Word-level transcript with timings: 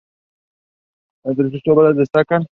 Entre 1.25 1.51
sus 1.51 1.61
obras 1.67 1.95
destacan 1.95 2.47